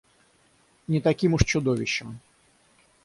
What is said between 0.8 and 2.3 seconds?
Не таким уж чудовищем.